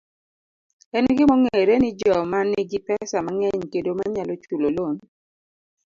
En 0.97 1.05
gima 1.15 1.31
ong'ere 1.37 1.75
ni 1.79 1.89
joma 2.01 2.39
nigi 2.51 2.79
pesa 2.87 3.17
mang'eny 3.25 3.63
kendo 3.71 3.91
manyalo 3.97 4.33
chulo 4.43 4.67
lon 4.77 4.95